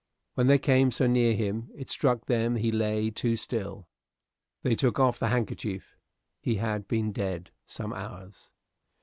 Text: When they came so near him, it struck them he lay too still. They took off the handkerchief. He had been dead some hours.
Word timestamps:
When 0.33 0.47
they 0.47 0.57
came 0.57 0.89
so 0.89 1.05
near 1.05 1.35
him, 1.35 1.69
it 1.75 1.91
struck 1.91 2.25
them 2.25 2.55
he 2.55 2.71
lay 2.71 3.11
too 3.11 3.35
still. 3.35 3.87
They 4.63 4.73
took 4.75 4.99
off 4.99 5.19
the 5.19 5.27
handkerchief. 5.29 5.95
He 6.39 6.55
had 6.55 6.87
been 6.87 7.11
dead 7.11 7.51
some 7.67 7.93
hours. 7.93 8.51